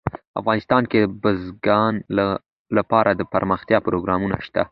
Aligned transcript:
افغانستان 0.41 0.83
کې 0.91 0.99
د 1.03 1.09
بزګان 1.23 1.93
لپاره 2.77 3.11
دپرمختیا 3.21 3.77
پروګرامونه 3.87 4.37
شته. 4.45 4.59